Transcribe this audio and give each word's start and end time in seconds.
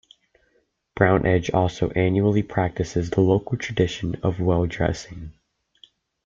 Brown 0.95 1.27
Edge 1.27 1.51
also 1.51 1.91
annually 1.91 2.41
practices 2.41 3.11
the 3.11 3.21
local 3.21 3.55
tradition 3.55 4.15
of 4.23 4.39
well 4.39 4.65
dressing. 4.65 5.33